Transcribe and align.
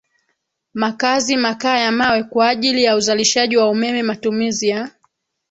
makazi 0.73 1.37
makaa 1.37 1.77
ya 1.79 1.91
mawe 1.91 2.23
kwa 2.23 2.49
ajili 2.49 2.83
ya 2.83 2.95
uzalishaji 2.95 3.57
wa 3.57 3.69
umeme 3.69 4.03
matumizi 4.03 4.67
ya 4.67 4.91